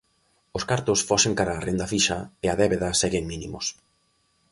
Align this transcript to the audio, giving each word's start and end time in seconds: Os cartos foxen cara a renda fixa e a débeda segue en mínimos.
Os 0.57 0.63
cartos 0.69 0.99
foxen 1.09 1.33
cara 1.39 1.53
a 1.55 1.63
renda 1.67 1.89
fixa 1.93 2.17
e 2.45 2.45
a 2.49 2.57
débeda 2.61 2.97
segue 2.99 3.17
en 3.21 3.25
mínimos. 3.31 3.65